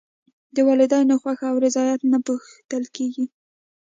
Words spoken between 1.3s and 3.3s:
او رضایت نه پوښتل کېږي.